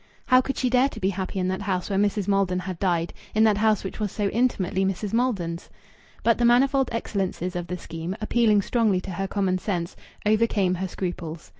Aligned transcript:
How 0.25 0.41
could 0.41 0.57
she 0.57 0.67
dare 0.67 0.89
to 0.89 0.99
be 0.99 1.09
happy 1.11 1.37
in 1.37 1.47
that 1.49 1.61
house 1.61 1.87
where 1.91 1.99
Mrs. 1.99 2.27
Maldon 2.27 2.57
had 2.57 2.79
died, 2.79 3.13
in 3.35 3.43
that 3.43 3.59
house 3.59 3.83
which 3.83 3.99
was 3.99 4.11
so 4.11 4.29
intimately 4.29 4.83
Mrs. 4.83 5.13
Maldon's? 5.13 5.69
But 6.23 6.39
the 6.39 6.43
manifold 6.43 6.89
excellences 6.91 7.55
of 7.55 7.67
the 7.67 7.77
scheme, 7.77 8.15
appealing 8.19 8.63
strongly 8.63 8.99
to 9.01 9.11
her 9.11 9.27
common 9.27 9.59
sense, 9.59 9.95
overcame 10.25 10.73
her 10.73 10.87
scruples. 10.87 11.49